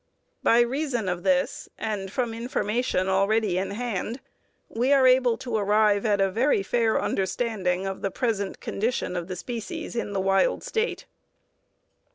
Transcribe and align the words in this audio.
By 0.41 0.61
reason 0.61 1.07
of 1.07 1.21
this, 1.21 1.69
and 1.77 2.11
from 2.11 2.33
information 2.33 3.07
already 3.07 3.59
in 3.59 3.69
hand, 3.69 4.19
we 4.67 4.91
are 4.93 5.05
able 5.05 5.37
to 5.37 5.55
arrive 5.55 6.07
at 6.07 6.19
a 6.19 6.31
very 6.31 6.63
fair 6.63 6.99
understanding 6.99 7.85
of 7.85 8.01
the 8.01 8.09
present 8.09 8.59
condition 8.59 9.15
of 9.15 9.27
the 9.27 9.35
species 9.35 9.95
in 9.95 10.15
a 10.15 10.19
wild 10.19 10.63
state. 10.63 11.05